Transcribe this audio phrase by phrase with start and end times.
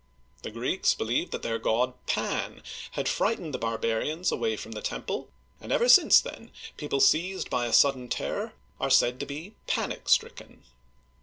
[0.41, 2.63] The Greeks believed that their god Pan
[2.93, 7.67] had frightened the barbarians away from the temple, and ever since then, people seized by
[7.67, 10.63] a sudden terror are said to be "panic stricken."